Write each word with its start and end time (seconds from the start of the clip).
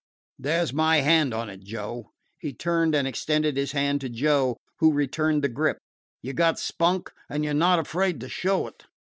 There 0.39 0.65
's 0.65 0.73
my 0.73 1.01
hand 1.01 1.31
on 1.31 1.47
it, 1.47 1.63
Joe." 1.63 2.09
He 2.39 2.53
turned 2.53 2.95
and 2.95 3.07
extended 3.07 3.55
his 3.55 3.73
hand 3.73 4.01
to 4.01 4.09
Joe, 4.09 4.57
who 4.79 4.91
returned 4.93 5.43
the 5.43 5.47
grip. 5.47 5.77
"You 6.23 6.33
've 6.33 6.37
got 6.37 6.57
spunk 6.57 7.13
and 7.29 7.43
you 7.43 7.51
're 7.51 7.53
not 7.53 7.77
afraid 7.77 8.19
to 8.21 8.27
show 8.27 8.65
it." 8.65 8.85